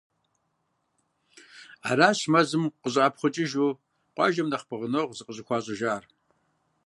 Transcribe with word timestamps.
Аращ 1.89 2.19
мэзым 2.31 2.63
къыщӏэӏэпхъукӏыжу 2.81 3.69
къуажэм 4.15 4.47
нэхъ 4.51 4.65
пэгъунэгъу 4.69 5.15
зыкъыщӏыхуащӏыжар. 5.17 6.03